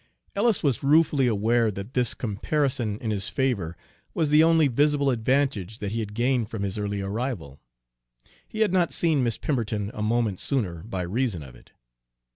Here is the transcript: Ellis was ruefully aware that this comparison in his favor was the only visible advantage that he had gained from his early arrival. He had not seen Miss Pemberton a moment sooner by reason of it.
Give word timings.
Ellis 0.35 0.63
was 0.63 0.81
ruefully 0.81 1.27
aware 1.27 1.69
that 1.69 1.93
this 1.93 2.15
comparison 2.15 2.97
in 3.01 3.11
his 3.11 3.29
favor 3.29 3.77
was 4.15 4.31
the 4.31 4.43
only 4.43 4.67
visible 4.67 5.11
advantage 5.11 5.77
that 5.77 5.91
he 5.91 5.99
had 5.99 6.15
gained 6.15 6.49
from 6.49 6.63
his 6.63 6.79
early 6.79 7.01
arrival. 7.01 7.59
He 8.47 8.61
had 8.61 8.73
not 8.73 8.91
seen 8.91 9.21
Miss 9.23 9.37
Pemberton 9.37 9.91
a 9.93 10.01
moment 10.01 10.39
sooner 10.39 10.81
by 10.85 11.03
reason 11.03 11.43
of 11.43 11.53
it. 11.53 11.69